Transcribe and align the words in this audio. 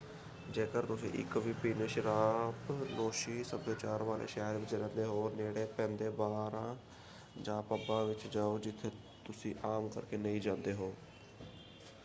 ਜੇਕਰ 0.47 0.85
ਤੁਸੀਂ 0.85 1.09
ਇਕ 1.13 1.35
ਵਿਭਿੰਨ 1.37 1.85
ਸ਼ਰਾਬਨੋਸ਼ੀ 1.87 3.43
ਸਭਿਆਚਾਰ 3.43 4.03
ਵਾਲੇ 4.03 4.27
ਸ਼ਹਿਰ 4.27 4.57
ਵਿੱਚ 4.57 4.73
ਰਹਿੰਦੇ 4.73 5.03
ਹੋ 5.05 5.29
ਨੇੜੇ 5.31 5.65
ਪੈਂਦੇ 5.77 6.09
ਬਾਰਾਂ 6.15 6.75
ਜਾਂ 7.41 7.61
ਪੱਬਾਂ 7.63 8.03
ਵਿੱਚ 8.05 8.25
ਜਾਓ 8.27 8.57
ਜਿੱਥੇ 8.59 8.89
ਤੁਸੀਂ 9.25 9.53
ਆਮ 9.65 9.89
ਕਰਕੇ 9.89 10.17
ਨਹੀਂ 10.17 10.41
ਜਾਂਦੇ 10.41 10.73
ਹੋ। 10.73 10.91